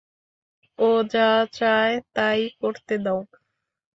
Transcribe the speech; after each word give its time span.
ও 0.79 0.89
যা 1.11 1.29
চায় 1.53 1.95
তা-ই 2.15 2.43
করতে 2.61 2.95
দাও। 2.97 3.19